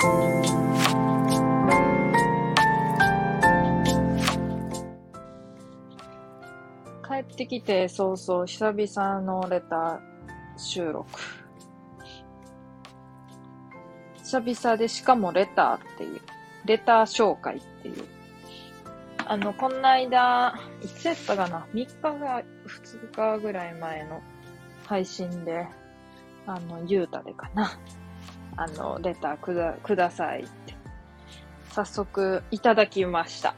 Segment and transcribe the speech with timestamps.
[0.00, 0.06] 帰
[7.20, 11.06] ってきて早々久々のレター収録。
[14.16, 16.20] 久々でしかもレターっていう、
[16.64, 18.04] レター紹介っていう。
[19.26, 24.22] あの、こんな間、いつやったかな ?3 日が、2日ぐらい前の
[24.86, 25.66] 配信で、
[26.46, 27.78] あの、ゆうたでかな。
[28.56, 30.74] あの、レターくだ、くださいって。
[31.70, 33.54] 早速、いただきました。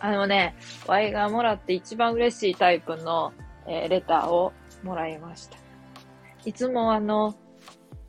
[0.00, 0.54] あのね、
[0.86, 3.32] ワイがもらって一番嬉しいタイプの、
[3.66, 5.58] えー、レターをもらいました。
[6.44, 7.34] いつもあの、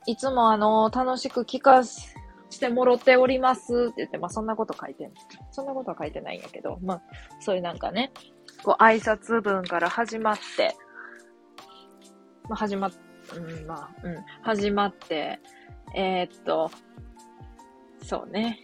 [0.06, 5.12] いつもあの、楽しく聞かしてもろておりますって言って、まあそんなこと書いてん、
[5.52, 7.02] そんなことは書いてないんやけど、まあ、
[7.40, 8.12] そういうなんかね、
[8.64, 10.76] こう挨拶文から始まって、
[12.50, 12.92] まあ始まっ、
[13.36, 15.40] うん、まあ、うん、始まって、
[15.96, 16.72] えー、っと、
[18.04, 18.60] そうね。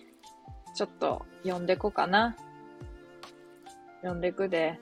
[0.76, 2.36] ちょっと読んでこかな。
[4.02, 4.80] 読んでくで。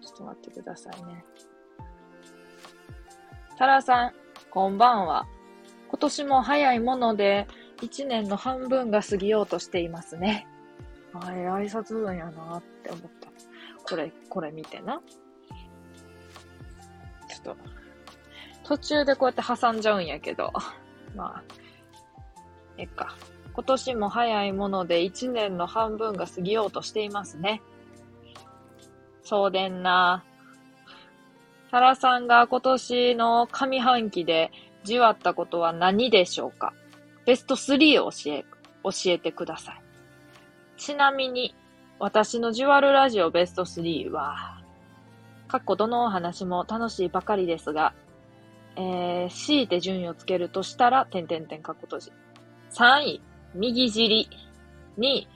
[0.00, 1.24] ちょっと待ってくださいね。
[3.58, 4.12] タラさん、
[4.50, 5.26] こんばんは。
[5.88, 7.46] 今年も早いもので、
[7.82, 10.46] 一年の半分が過ぎようとしていますね。
[11.14, 13.28] あれ、挨拶文やなって思った。
[13.84, 15.02] これ、これ見てな。
[17.28, 17.56] ちょっと、
[18.64, 20.52] 途中でこうやって挟んじゃうんやけど、
[21.14, 21.42] まあ、
[22.76, 23.16] えっか。
[23.54, 27.60] 今年も早いもので一年の半分が過ぎようとしていますね。
[29.22, 30.24] そうでんな。
[31.70, 34.50] タラさんが今年の上半期で
[34.84, 36.72] じわったことは何でしょうか？
[37.26, 38.44] ベスト3を教え、
[38.82, 39.82] 教えてください。
[40.78, 41.54] ちなみに、
[41.98, 44.60] 私のジュワルラジオベスト3は、
[45.46, 47.94] かっこどのお話も楽しいばかりですが、
[48.76, 52.12] えー、強いて順位をつけるとしたら、点々点かっこ閉じ。
[52.70, 53.22] 3位、
[53.54, 54.28] 右尻。
[54.98, 55.28] 2位、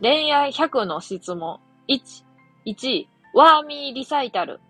[0.00, 1.60] 恋愛100の質問。
[1.88, 2.24] 1、
[2.66, 4.60] 1位、ワーミーリサイタル。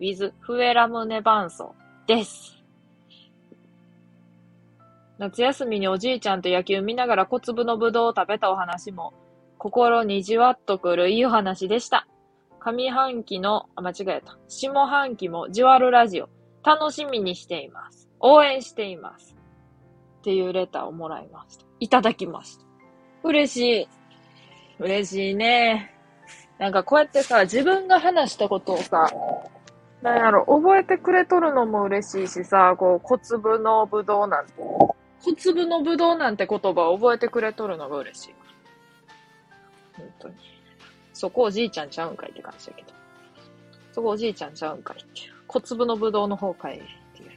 [0.00, 1.74] with フエラムネバンソ
[2.06, 2.62] です。
[5.18, 9.14] 夏休みにおじいちゃんと野球見ながら小粒のぶどうを食べたお話も、
[9.58, 12.06] 心にじわっとくるいいお話でした。
[12.58, 14.36] 上半期の、あ、間違えた。
[14.48, 16.28] 下半期もじわるラジオ、
[16.64, 18.08] 楽しみにしています。
[18.20, 19.36] 応援しています。
[20.20, 21.64] っていうレターをもらいました。
[21.80, 22.64] いただきました。
[23.22, 23.88] 嬉しい。
[24.78, 25.94] 嬉しいね。
[26.58, 29.10] なんかこうやってさ、自分が話したことをさ、
[30.02, 38.34] なんやろ、覚えてくれとるのも嬉しいしさ、こう、小粒のぶどうなんて、小粒のぶどうなんて言葉を覚えてくれとるのが嬉しい。
[39.96, 40.34] 本当に。
[41.12, 42.88] そこおじいちゃんちゃうんかいって感じだけど。
[43.92, 45.33] そこおじいちゃんちゃうんかいって。
[45.46, 46.82] 小粒のぶどうの方かいっ
[47.16, 47.30] ていう。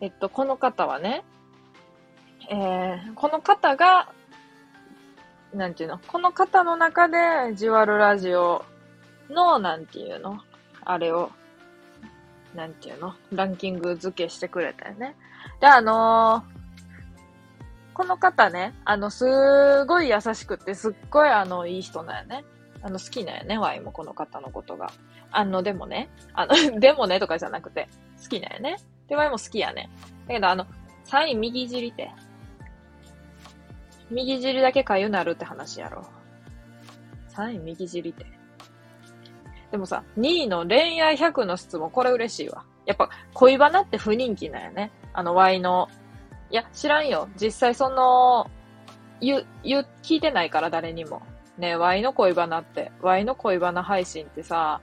[0.00, 1.24] えっと、この方はね、
[2.50, 4.08] えー、この方が、
[5.54, 5.98] なんていうの？
[6.06, 8.64] この方の中で、ジワルラジオ
[9.30, 10.40] の、なんていうの？
[10.84, 11.30] あれを、
[12.54, 13.14] なんていうの？
[13.32, 15.16] ランキング付けしてくれたよね。
[15.60, 22.44] で、あのー、この方ね、あの、すごい優しくって、すっごいあの、いい人なんよね。
[22.86, 24.92] あの、好きなんよね、ワイもこの方のことが。
[25.32, 27.88] あの、でもね、あの、 でもねとかじゃなくて、
[28.22, 28.76] 好きなんよね。
[29.08, 29.90] で、ワイも好きやね。
[30.28, 30.66] だけど、あの、
[31.02, 32.12] サイン右尻って、
[34.08, 36.06] 右尻だけかゆなるって話やろ。
[37.30, 38.24] 3位右尻って。
[39.72, 42.64] でもさ、2位の恋愛100の質問、これ嬉しいわ。
[42.86, 44.92] やっぱ、恋バナって不人気なんやね。
[45.12, 45.88] あの、Y の。
[46.50, 47.28] いや、知らんよ。
[47.34, 48.48] 実際その、
[49.20, 51.20] ゆ、ゆ、聞いてないから誰にも。
[51.58, 52.92] ねえ、Y の恋バナって。
[53.00, 54.80] Y の恋バナ配信ってさ、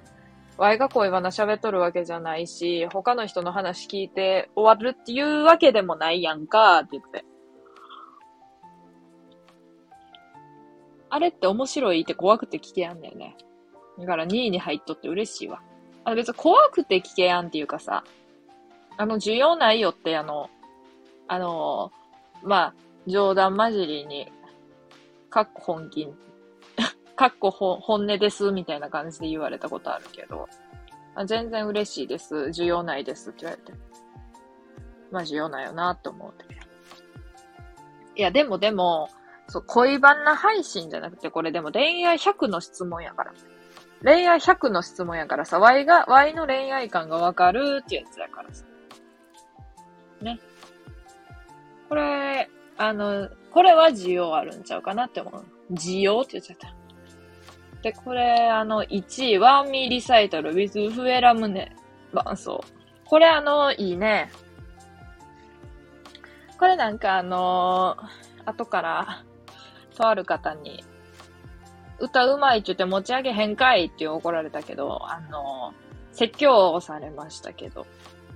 [0.57, 7.25] Y が恋バナ喋っとるわけじゃないし、他の人の話聞いて終わるっていうわけでもないやんか、って言って。
[11.09, 13.35] あれって面白いって怖くて聞けやんだよね。
[13.99, 15.61] だから2位に入っとって嬉しいわ。
[16.05, 18.03] あ別に怖くて聞けやんっていうかさ、
[18.97, 20.49] あの、需要ないよってあの、
[21.27, 21.91] あの、
[22.43, 22.73] まあ、
[23.07, 24.31] 冗談交じりに、
[25.29, 26.07] かっこ本気、
[27.15, 30.47] かっこ本音ですみたいな感じで言われたことあるけど、
[31.15, 32.35] あ全然嬉しいです。
[32.35, 33.73] 需要ないですって言われて。
[35.11, 36.45] まあ、需要ないよなって思うて。
[38.15, 39.09] いや、でもでも、
[39.47, 43.33] そう、恋バナ配信じゃなくて、これでも恋愛100の質問やから。
[44.03, 48.65] 恋愛100の質問やからさ、Y が、Y の恋愛観がわかるってやつやからさ。
[50.21, 50.39] ね。
[51.89, 55.45] これ、あの、これは需要あるんちゃうかなって思う。
[55.73, 56.73] 需要って言っちゃった。
[57.83, 61.75] で、これ、あの、1位、ワンミーリサイタル with フエラムネ
[62.13, 62.63] 伴奏。
[63.05, 64.31] これあの、いいね。
[66.57, 69.23] これなんかあのー後から、
[69.95, 70.83] とある方に、
[71.99, 75.73] 歌うまいって言って持ち上げへんかいって怒られたけど、あの、
[76.11, 77.85] 説教をされましたけど、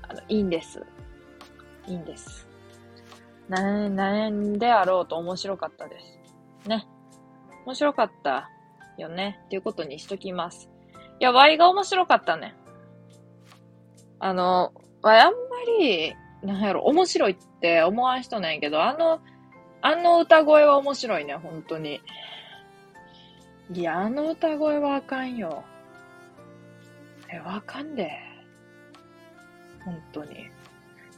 [0.01, 0.85] あの、いいんです。
[1.87, 2.47] いいんです。
[3.47, 6.69] な、なんであろうと面白かったです。
[6.69, 6.85] ね。
[7.65, 8.49] 面白かった
[9.01, 9.39] よね。
[9.45, 10.69] っていうことにしときます。
[11.19, 12.55] いや、ワイが面白かったね。
[14.19, 15.37] あの、ワイあんま
[15.79, 19.19] り、なんやろ、面白いって思わん人なんやけど、あの、
[19.81, 22.01] あの歌声は面白いね、本当に。
[23.73, 25.63] いや、あの歌声はあかんよ。
[27.29, 28.11] え、わかんで。
[29.83, 30.49] 本当に。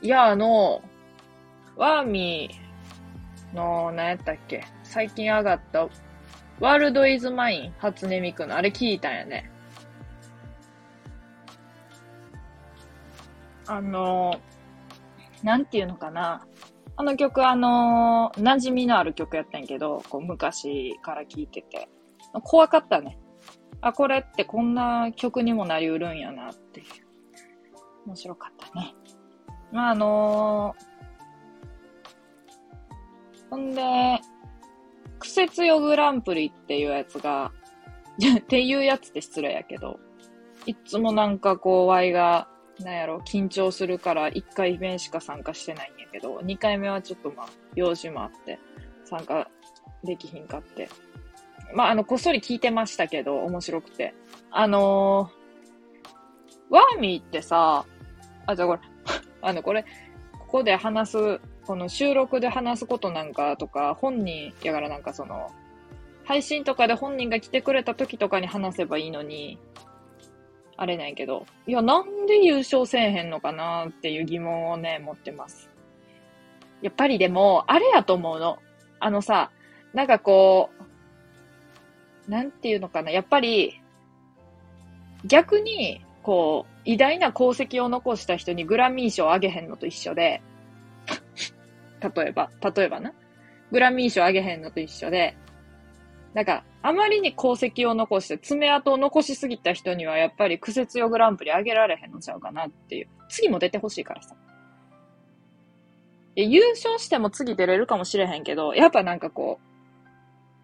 [0.02, 0.82] いや、あの、
[1.76, 5.88] ワーミーの、何やったっけ最近上がった、
[6.60, 9.50] ワールドイズマイン、初音ミクの、あれ聞いたんやね。
[13.68, 14.34] あの、
[15.42, 16.46] なんていうのかな。
[16.98, 21.88] あの曲、あの、馴染みのある曲やったんやけど、こう、昔から聴いてて。
[22.44, 23.18] 怖かったね。
[23.80, 26.86] あ、これってこんな曲にもなりうるんやなっていう。
[28.06, 28.94] 面白かったね。
[29.72, 34.20] まあ、あのー、ほんで、
[35.20, 37.52] クセ強グランプリっていうやつが、
[38.40, 40.00] っていうやつって失礼やけど、
[40.66, 42.48] いつもなんかこう、ワイが
[42.84, 48.60] なんやろ、緊張するから1回目しか参加してないんやけど、2回目はちょっとまあ、用事もあって、
[49.04, 49.50] 参加
[50.04, 50.90] できひんかって。
[51.74, 54.14] まあ、あの、こっそり聞いてましたけど、面白くて。
[54.52, 57.86] あのー、ワーミーってさ、
[58.46, 58.82] あ、じゃあこれ、
[59.42, 59.84] あの、これ、
[60.40, 65.52] ここで話す、この収録で話すことなんかとか、本人やからなんかその、
[66.26, 69.60] 配信とかで本人が来てくれた時とかに話せばいいのに、
[70.78, 75.70] あれないけど、いや、なんで優勝せえへんのかなっていう疑問をね、持ってます。
[76.82, 78.58] やっぱりでも、あれやと思うの。
[79.00, 79.52] あのさ、
[79.94, 80.72] なんかこ
[82.28, 83.80] う、なんていうのかな、やっぱり、
[85.24, 90.42] 逆に、こう、偉大な功績を残した人にグラミー賞あげへんのと一緒で、
[92.02, 93.14] 例えば、例えばな。
[93.72, 95.36] グラミー賞あげへんのと一緒で、
[96.34, 103.08] なんか、あまりに功績を残して爪痕を残しすぎた人にはやっぱり苦節用グランプリあげられへんのちゃうかなっていう。
[103.28, 104.36] 次も出てほしいからさ。
[106.36, 109.70] 優勝しても次出れるかもしれへんけど、やっぱなんかこう、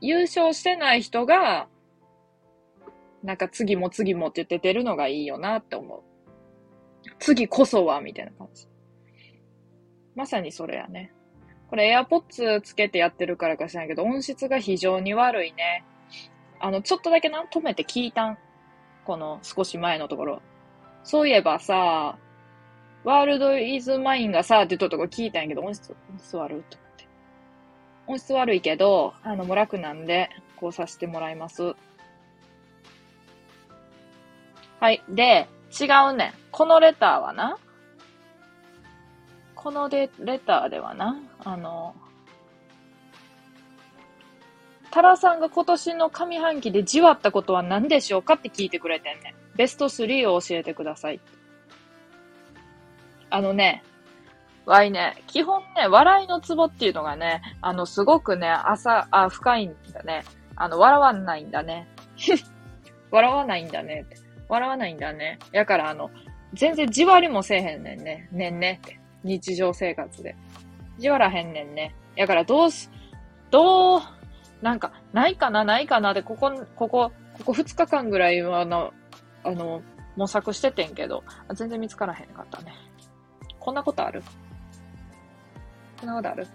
[0.01, 1.67] 優勝してない人が、
[3.23, 6.01] なんか次も次もって言って出るのがいいよなって思う。
[7.19, 8.67] 次こそは、みたいな感じ。
[10.15, 11.11] まさにそれやね。
[11.69, 15.83] これ AirPods つけてやってるからか知らんけど、音質が非常に悪いね。
[16.59, 18.37] あの、ちょっとだけな、止めて聞いたん。
[19.03, 20.41] この少し前のところ。
[21.03, 22.17] そういえばさ、
[23.03, 27.07] ワールドイズマインがさ、って言ったとこ聞いたんやけど、音質、音質悪いと思って。
[28.07, 31.75] 音質悪いけど、あの、もう楽なんで、こうさせてもらいます。
[34.79, 35.03] はい。
[35.09, 35.47] で、
[35.79, 36.33] 違うね。
[36.51, 37.57] このレターはな、
[39.65, 41.95] このレレターではな、あの、
[44.91, 49.33] タラさんが今年の上半期でじわったことは何でしょうかって聞いてくれてんね。
[49.55, 51.19] ベスト3を教えてください。
[53.31, 53.83] あのね、
[54.67, 60.25] わいね、基本ね、笑いのツボっていうのがね、あの、すごくね、浅、あ、深いんだね。
[60.55, 61.87] あの、笑わないんだね。
[63.09, 64.05] 笑わないんだね。
[64.47, 65.39] 笑わないんだね。
[65.51, 66.11] やから、あの、
[66.53, 68.29] 全然じわりもせえへんねんね。
[68.31, 68.99] ねんねって。
[69.25, 70.35] 日常生活で。
[70.97, 71.93] じわらへんねんね。
[72.15, 72.89] やからどうし、
[73.51, 74.01] どう、
[74.61, 78.93] なんか、ないかな、ないかなで、ここ、ここ、ここ2日間ぐらいは、あの、
[79.43, 79.81] あの、
[80.15, 82.73] 模索しててんけど、全然見つからへんかったね。
[83.59, 84.23] こんなことある？
[85.99, 86.47] こんなことある？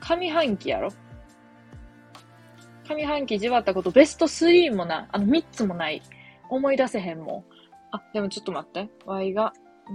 [0.00, 0.90] 上半期やろ？
[2.88, 6.02] 上半期じわったこと、ベスト3もな、あの3つもない。
[6.48, 7.44] 思い出せへんもん。
[7.92, 8.88] あ、でもちょっと待って。
[9.04, 9.52] Y が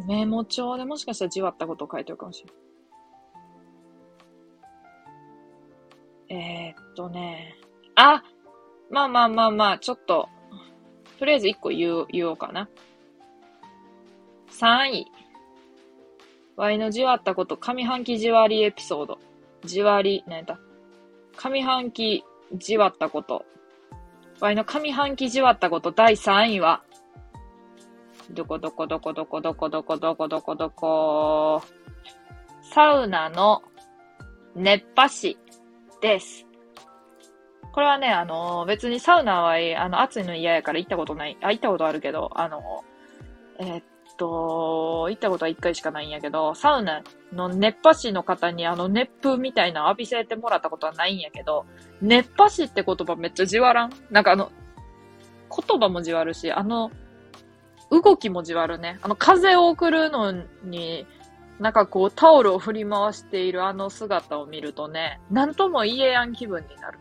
[0.08, 2.62] メモ帳でもしかしたらじわったことを書いてるかもしれない。
[6.30, 7.56] えー、っとね。
[7.96, 8.24] あ
[8.90, 10.30] まあまあまあまあ、ちょっと、
[11.20, 12.70] とりあえず1個言う、言おうかな。
[14.50, 15.12] 3位。
[16.56, 19.20] Y のじわったこと、上半期じわりエピソード。
[19.64, 20.60] じわり、何やった
[21.38, 23.46] 上半期じわったこと。
[24.40, 26.84] Y の上半期じわったこと第3位は、
[28.34, 31.62] どこどこどこどこどこどこどこどこどこ。
[32.74, 33.62] サウナの
[34.56, 35.38] 熱波師
[36.02, 36.46] です。
[37.74, 41.38] これはね、あの、別にサウナは、あの、暑いの嫌やから行ったことない。
[41.42, 42.62] あ、行ったことあるけど、あの、
[43.60, 43.84] えー、っ
[44.18, 47.02] と、行ったことは一回しかないんやけど、サウナ
[47.34, 51.66] の熱波師の方にあの熱風みたいな浴びせてもらったことはないんやけど、
[52.02, 54.52] 熱波師って言葉めっちゃじわらんなんかあの、
[55.50, 56.92] 言葉もじわるし、あの、
[57.92, 58.98] 動きもじわるね。
[59.02, 60.32] あの、風を送るの
[60.64, 61.06] に、
[61.60, 67.00] なんかこう、タオルを振り回しているあの姿を見るとね、なんとも言えやん気分になる。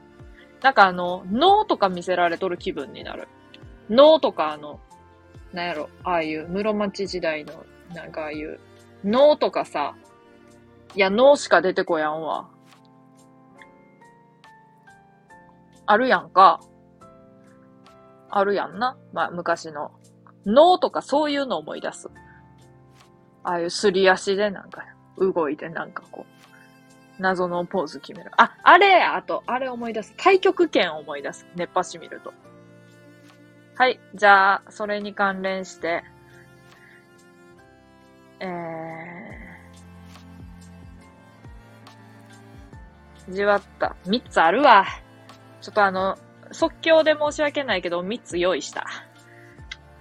[0.60, 3.28] なんかあの、脳とか見せられとる気分になる。
[3.88, 4.80] 脳とかあの、
[5.52, 8.58] なんやろ、ああいう室町時代の、なんかああいう、
[9.04, 9.94] 脳とかさ、
[10.96, 12.48] いや、脳しか出てこやんわ。
[15.86, 16.60] あるやんか。
[18.28, 18.96] あるやんな。
[19.12, 19.92] まあ、昔の。
[20.46, 22.10] 脳とかそういうのを思い出す。
[23.42, 24.84] ああいうすり足でなんか、
[25.18, 28.30] 動いてなんかこう、謎のポーズ決める。
[28.36, 30.14] あ、あれあと、あれ思い出す。
[30.16, 31.46] 太極拳思い出す。
[31.54, 32.32] 熱波師見ると。
[33.76, 34.00] はい。
[34.14, 36.02] じゃあ、それに関連して、
[38.40, 43.96] えー、じわった。
[44.06, 44.86] 3つあるわ。
[45.60, 46.18] ちょっとあの、
[46.52, 48.86] 即興で申し訳ないけど、3つ用意した。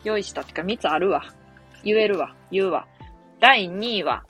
[0.04, 1.24] 用意したってか3つあるわ。
[1.84, 2.36] 言えるわ。
[2.52, 2.88] 言うわ。
[3.40, 4.26] 第2位は、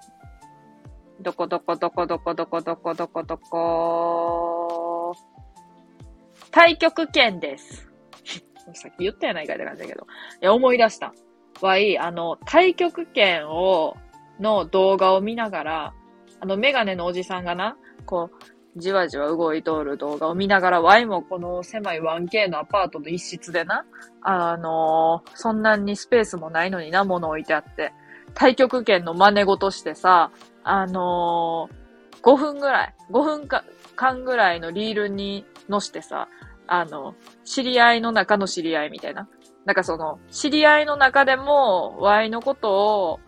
[1.22, 5.16] どこどこどこどこどこどこどこどこ、
[6.52, 7.92] 太極拳です。
[8.74, 10.08] さっき言ったやないかって感じだけど。
[10.42, 11.14] いや、思い出した。
[11.62, 13.98] わい、あの、太極拳を、
[14.40, 15.94] の動画を見ながら、
[16.40, 23.86] あの、メガネのおじさんがな、こう、じわじわ動いとる動画を見ながら、ワイもこの狭い 1K のアパートの一室でな、
[24.22, 27.94] あのー、そんなにスペースもないのにな、物置いてあって、
[28.34, 30.32] 太極拳の真似事してさ、
[30.64, 33.48] あのー、5分ぐらい、5分
[33.96, 36.28] 間ぐらいのリールに乗してさ、
[36.68, 39.28] あの、知り合いの中の知り合いみたいな。
[39.66, 43.20] なんかその、知り合いの中でも、Y のことを、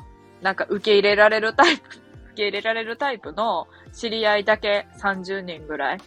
[0.41, 2.00] なんか受け入れられるタイプ、受
[2.36, 5.98] け入れられるタイプの知り合いだけ30人ぐらい。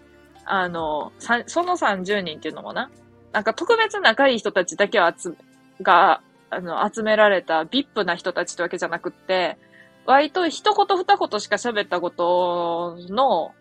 [0.46, 2.90] あの、その30人っていうのもな、
[3.32, 5.36] なんか特別仲いい人たちだけを集、
[5.80, 9.58] が、あの、集められた VIP な人たちってわけじゃなくって、
[10.06, 13.54] 割と一言二言しか喋ったことの、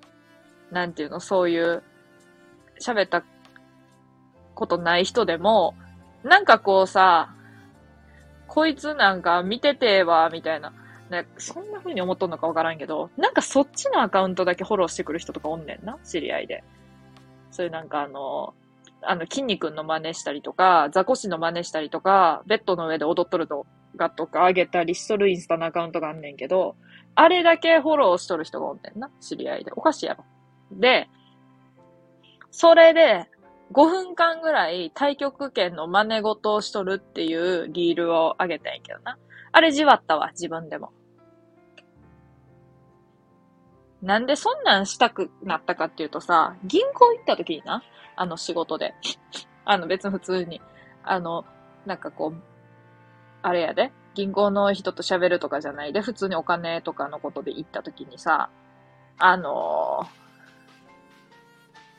[0.71, 1.83] なんていうの、そういう、
[2.81, 3.23] 喋った
[4.55, 5.75] ことない人でも、
[6.23, 7.33] なんかこうさ、
[8.47, 10.73] こいつなんか見ててえわ、みたいな。
[11.13, 16.63] ね、そんな風に思っとんのかわからんけど、なんかそっちのアカウントだけフォローしてくる人とかおんねんな、知り合いで。
[17.51, 18.55] そういうなんかあの、
[19.01, 26.75] あの、筋肉の真似したりとか、ザコシの真似したりとか、ベッドの上で踊っとる動画とか上げたりしとるインスタのアカウントがあんねんけど、
[27.15, 29.71] あれだけフォローしとる人がおんねんな、知り合いで。
[29.75, 30.23] おかしいやろ。
[30.71, 31.07] で、
[32.51, 33.29] それで、
[33.71, 39.17] 5分間ぐらい太極拳の真似事をしとるっていうリールを上げたんやけどな。
[39.51, 40.91] あれじわったわ、自分でも。
[44.03, 47.83] なんでそんなんしたくなったかっていうとさ、銀行行った時にな、
[48.17, 48.93] あの仕事で。
[49.65, 50.61] あの別に普通に、
[51.03, 51.45] あの、
[51.85, 52.41] なんかこう、
[53.41, 55.93] あれやで、銀行の人と喋るとかじゃない。
[55.93, 58.49] で、普通にお金とかのことで行った時にさ、
[59.17, 60.05] あの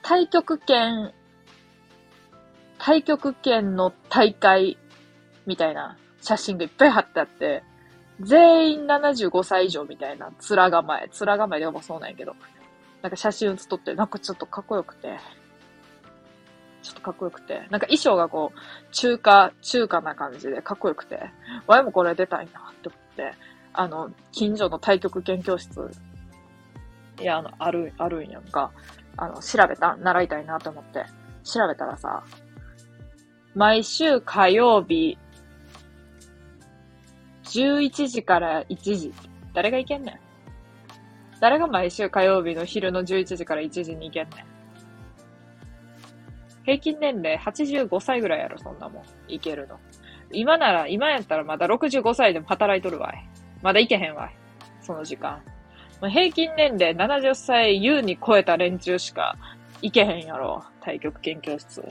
[0.02, 1.14] ー、太極拳
[2.78, 4.76] 太極拳の大会
[5.46, 7.62] みたいな写真がいっぱい貼ってあって、
[8.20, 12.34] 全員75歳以上みたいな面構え、面構えでもそうなんやけど、
[13.02, 15.18] なんか写真写っとって、なんかちょっとかっこよくて、
[16.82, 18.58] ちょっとかっこよくて、なんか衣装がこう、
[18.92, 21.18] 中華、中華な感じでかっこよくて、
[21.66, 23.32] わいもこれ出たいなって思って、
[23.72, 25.90] あの、近所の太極拳教室、
[27.20, 28.70] いや、あの、ある、あるんやんか、
[29.16, 31.04] あの、調べた、習いたいなと思って、
[31.42, 32.22] 調べたらさ、
[33.54, 35.16] 毎週火曜日、
[37.44, 39.12] 11時から1時。
[39.52, 40.20] 誰が行けんねん
[41.40, 44.54] 誰が毎週火曜日の昼の11時から1時に行けんねん
[46.64, 49.02] 平均年齢85歳ぐらいやろ、そんなもん。
[49.28, 49.78] 行けるの。
[50.32, 53.28] 今なら、今やったらまだ65歳でも働いとるわい。
[53.62, 54.36] まだ行けへんわい。
[54.80, 55.42] その時間。
[56.00, 59.36] 平均年齢70歳優に超えた連中しか
[59.82, 60.64] 行けへんやろ。
[60.80, 61.82] 太極研究室。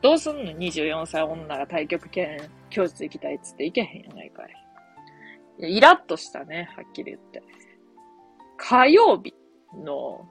[0.00, 2.38] どうすんの ?24 歳女が太極拳
[2.70, 4.63] 教室行きたいっつって行けへんやないかい。
[5.58, 7.42] いや、イラッとしたね、はっきり言って。
[8.56, 9.34] 火曜日
[9.84, 10.26] の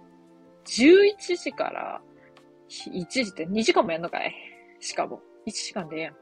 [0.66, 2.02] 11時から
[2.70, 4.34] 1時って2時間もやんのかい？
[4.80, 5.22] しかも。
[5.46, 6.20] 1時間でええやんか。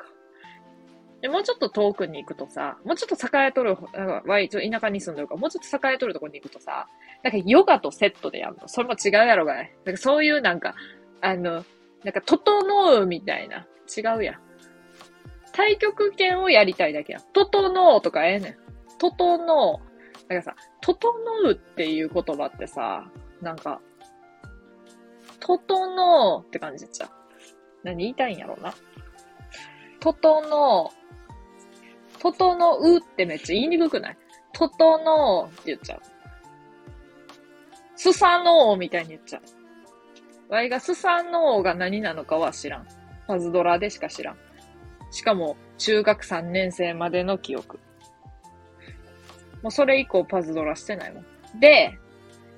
[1.22, 6.88] で、もうちょっと遠くに行くとさ、もうちょっと栄えとる、なんか、わい、ちょ田舎に住んでるから、もうちょっと栄えとるとこに行くとさ、
[7.24, 8.67] なんかヨガとセットでやるの。
[8.67, 9.72] それも違うやろがい。
[9.86, 10.74] なんかそういうなんか、
[11.22, 11.63] あの、
[12.03, 13.67] なんか、整うみたいな。
[13.96, 14.41] 違うやん。
[15.53, 17.22] 太極拳をやりたいだけやん。
[17.34, 18.58] 整うとかええねん。
[19.01, 21.01] 整う、なんかさ、整
[21.50, 23.10] うっていう言葉ってさ、
[23.41, 23.81] なんか、
[25.39, 27.10] 整うって感じちゃう。
[27.84, 28.75] 何言いたいんやろうな。
[30.00, 32.20] 整う。
[32.20, 34.17] 整うってめっちゃ言いにくくない？
[34.53, 36.01] 整うって言っちゃう。
[37.96, 39.41] スサノーみたいに言っちゃう。
[40.50, 42.88] ワイがスサノーが何なのかは知らん。
[43.25, 44.38] パズドラでしか知らん。
[45.10, 47.79] しかも、中学3年生までの記憶。
[49.62, 51.60] もうそれ以降パズドラしてないもん。
[51.60, 51.98] で、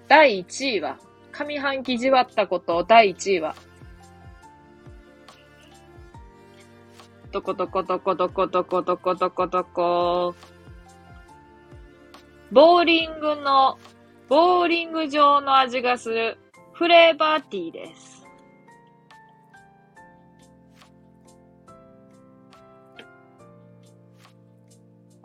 [0.08, 0.98] 第1位は、
[1.32, 3.56] 上半期じわったこと第1位は、
[7.32, 10.36] どこどこどこどこどこどこどこどこ、
[12.52, 13.78] ボーリングの、
[14.30, 16.38] ボーリング場の味がする
[16.74, 18.23] フレーバーティーです。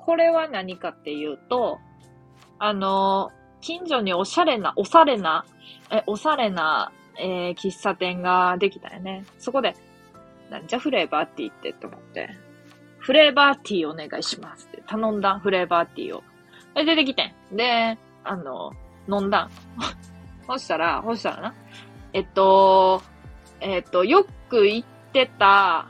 [0.09, 1.81] これは何かっていうと、
[2.59, 5.45] あの、近所におしゃれな、おしゃれな、
[5.91, 9.27] え、おしゃれな、えー、喫茶店ができたよね。
[9.39, 9.77] そこで、
[10.49, 12.31] なんじゃフレーバーティーってって思って、
[13.01, 16.23] フレーバーティーお願いしますって頼んだフレーバーティーを。
[16.75, 17.57] で、出てきてん。
[17.57, 18.73] で、あの、
[19.11, 19.51] 飲んだん。
[20.49, 21.55] そしたら、そしたらな、
[22.15, 23.03] えっと、
[23.61, 25.87] えっと、よく行ってた、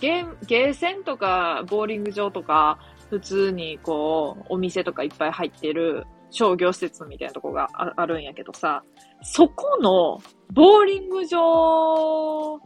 [0.00, 2.80] ゲー、ゲーセンとか、ボーリング場とか、
[3.12, 8.82] 普通にこう、お店とかいっぱい入ってる商業施設みたいなとこがあるんやけどさ、
[9.20, 10.18] そこの
[10.50, 12.58] ボーリング場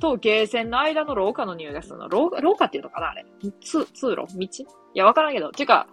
[0.00, 2.08] とゲーセンの間の廊下の匂いがするの。
[2.08, 3.26] 廊下っていうのかなあれ。
[3.60, 4.24] 通、通路？
[4.26, 4.42] 道？
[4.42, 4.48] い
[4.94, 5.50] や、わからんけど。
[5.50, 5.86] てか、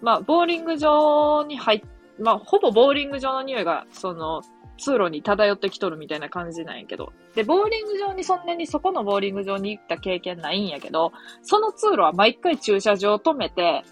[0.00, 1.82] まあ、ボーリング場に入っ、
[2.18, 4.40] まあ、ほぼボーリング場の匂いが、その、
[4.82, 7.12] 通路に漂ってきとるみたいな感じなんやけど。
[7.34, 11.12] で、ボーリング場にそんなにそこのボーリング場に行った経験ないんやけど、
[11.42, 13.84] その通路は毎回駐車場止めて、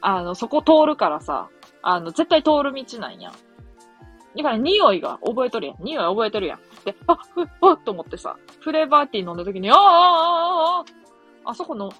[0.00, 1.48] あの、そこ通るからさ、
[1.82, 3.30] あの、絶対通る道なんや。
[4.36, 5.76] だから匂いが覚えとるやん。
[5.82, 6.58] 匂い覚えてるやん。
[6.84, 11.92] で、あ、ふ、あっと思ってさ、フレーバーティー飲んだ時に、ああ、ああ、ああ、あそこの、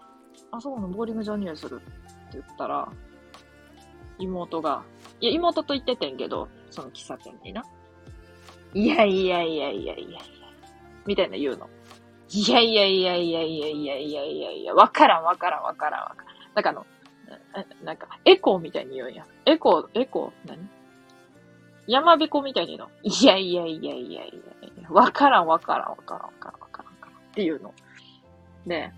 [0.51, 1.85] あそこのボーリング場匂いするって
[2.33, 2.89] 言ったら、
[4.19, 4.85] 妹が、
[5.21, 7.63] いや、妹と言っててんけど、その喫茶店にな。
[8.75, 10.21] いやいやいやいやいやいや、
[11.07, 11.69] みたいな言うの。
[12.31, 16.55] いやいやいやいやいやいやいやいやいや、わからんわからんわからんわからん。
[16.55, 16.87] なんかあの、
[17.85, 19.25] なんか、エコーみたいに言うんや。
[19.47, 20.59] エコー、エコー、何
[21.87, 22.95] 山彦みたいに言うの。
[23.03, 24.43] いやいやいやいやい
[24.83, 27.73] やわからんわからんわからんわからんわからんわからんっていうの。
[28.67, 28.93] で、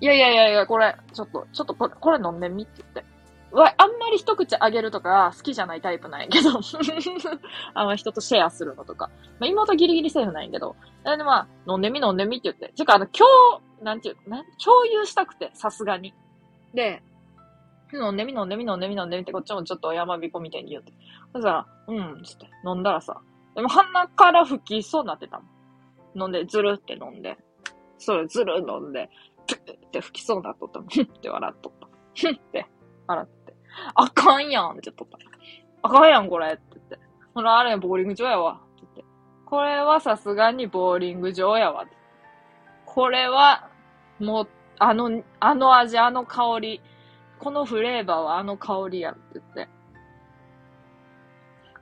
[0.00, 3.09] いやいやいやいや、これ、ちょっと、ちょっとこれ、これ飲んでみって言って。
[3.52, 6.50] わ、あんまり一口あげるとか好きじゃないタイプなんやけど
[7.74, 9.10] あの、人とシェアするのとか。
[9.38, 10.76] まあ、妹ギリギリセーフなんやけど。
[11.04, 12.72] で、まあ、飲んでみ飲んでみって言って。
[12.76, 13.26] てか、あの、今
[13.80, 16.14] 日、なんていう、なん、共有したくて、さすがに。
[16.74, 17.02] で、
[17.92, 20.92] 飲んでみ飲んでみ飲んでみ飲んでみって、こっちもちょっと山彦みたいに言って。
[21.32, 23.20] そしたら、うん、つって、飲んだらさ、
[23.56, 25.44] でも鼻から吹きそうになってたも
[26.14, 26.22] ん。
[26.22, 27.36] 飲んで、ずるって飲んで、
[27.98, 29.10] それずる飲んで、
[29.46, 30.88] プッって吹きそうになっとったもん。
[30.88, 31.88] って笑っとった。
[32.14, 32.66] ふ って
[33.06, 33.39] 笑って。
[33.94, 35.18] あかんやんって言っとった。
[35.82, 36.98] あかんやんこれって言って。
[37.34, 38.60] ほら、あれボーリング場やわ。
[38.76, 39.04] って言って。
[39.46, 41.86] これはさすがにボーリング場やわ。
[42.84, 43.68] これは、
[44.18, 46.80] もう、あの、あの味、あの香り。
[47.38, 49.68] このフレーバーはあの香りやって言って。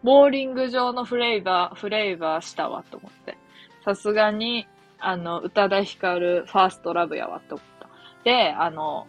[0.04, 3.36] ボーリング場のフレーバー、フレーバーしたわと思って。
[3.84, 4.68] さすがに、
[5.00, 7.88] あの、宇多田ヒカルファーストラブやわって思った。
[8.24, 9.08] で、あの、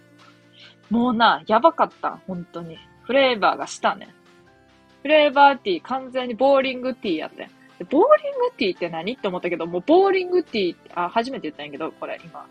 [0.89, 2.19] もうな、やばかった。
[2.28, 2.78] 本当に。
[3.04, 4.13] フレーバーがしたね。
[5.02, 7.49] フレーバーティー、完全にボーリングティーやってん。
[7.89, 9.13] ボーリングティーって何？
[9.13, 12.45] って思ったけど、もうボーリングティー、あ、初めて言ったんやけど、これ今、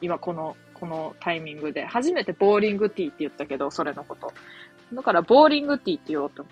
[0.00, 1.84] 今この、このタイミングで。
[1.84, 4.32] 初めてボーリングティーって言ったけど、それのこと。
[4.92, 6.44] だから、ボーリングティーって言おうと。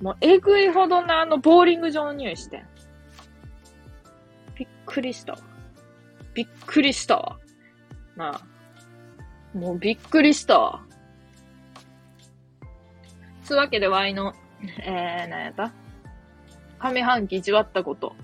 [0.00, 2.66] もう、えぐいほどな、あの、ボーリング場の匂いしてん。
[4.54, 5.38] びっくりしたわ。
[6.32, 7.38] びっくりしたわ。
[8.16, 8.40] なあ。
[9.54, 10.80] もうびっくりした。
[13.44, 14.34] つうわけで、ワイの、
[14.82, 15.72] えー、なんやった？
[16.78, 18.14] 上半期じわったこと。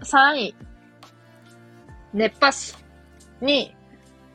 [0.00, 0.54] 3位、
[2.14, 2.74] 熱波師。
[3.42, 3.76] 2位、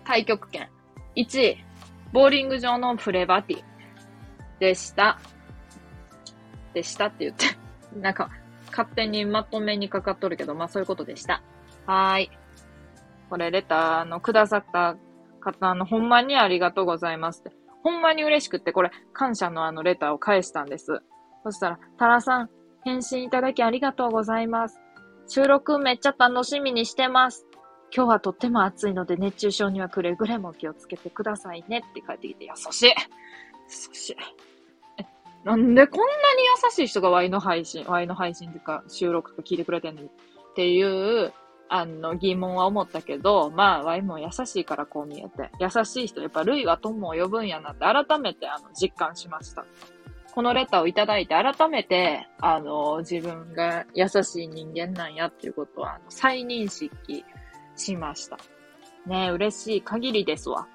[0.04, 0.69] 太極拳。
[1.15, 1.65] 1位、
[2.12, 3.63] ボーリング場のプレバティ。
[4.60, 5.19] でした。
[6.73, 7.45] でしたって言って。
[7.99, 8.30] なんか、
[8.69, 11.41] 勝手にまとめにかかっとるけど、まあそういうことでした。
[11.86, 12.32] はーい。
[13.34, 14.96] これレターのくださった
[15.39, 17.52] 方のほんまにありがとうございますって。
[17.82, 21.02] ほんまに嬉しくって、これ感謝のあのレターを返したんです。
[21.43, 22.50] そしたら、タラさん、
[22.84, 24.80] 返信いただきありがとうございます。
[25.28, 27.48] 収録めっちゃ楽しみにしてます。
[27.91, 32.93] 今日はとっても暑いので熱中症にはくれぐれも気をつけてくださいねって書いてきて、優しい優
[33.96, 34.15] しい。
[35.00, 35.06] え、
[35.43, 40.12] なんでこんなに優しい人が Y の配信、Y の配信とか収録とか聞いてくれてんのにっ
[40.56, 41.34] ていう、
[41.75, 45.49] あの、疑問は思ったけど、まあ、ワイも優しいからこう見えて。
[45.59, 49.65] 優しい人、やっぱ、類は友を呼ぶんやなって改めて、あの、実感しました。
[50.36, 57.25] このレターをいただいて、改めて、あの、自分が優しい人間なんやっていうことは、再認識
[57.75, 58.38] しました。
[59.07, 60.67] ね嬉しい限りですわ。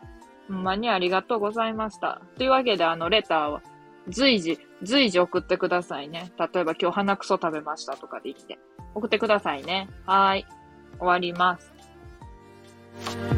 [0.48, 2.20] ほんまにありがとうございました。
[2.36, 3.62] というわけで、あの、レターは、
[4.08, 6.32] 随時、随時送ってくださいね。
[6.36, 8.58] 例えば今日鼻くそ食べましたとかできて。
[8.94, 9.88] 送ってくださいね。
[10.06, 10.46] はい。
[10.98, 13.37] 終わります。